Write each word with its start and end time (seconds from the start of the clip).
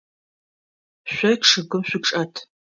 Шъо 1.13 1.31
чъыгым 1.47 1.83
шъучӏэт. 1.89 2.33